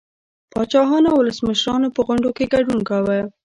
پاچاهانو 0.51 1.07
او 1.11 1.17
ولسمشرانو 1.21 1.93
په 1.95 2.01
غونډو 2.07 2.29
کې 2.37 2.51
ګډون 2.53 2.79
کاوه 2.89 3.19